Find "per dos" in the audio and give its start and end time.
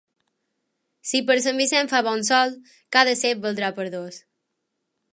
3.79-4.23